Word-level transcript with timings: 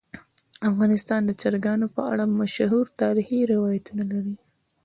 افغانستان 0.69 1.21
د 1.25 1.31
چرګانو 1.41 1.87
په 1.95 2.01
اړه 2.11 2.23
مشهور 2.41 2.85
تاریخی 3.01 3.39
روایتونه 3.53 4.03
لري. 4.11 4.35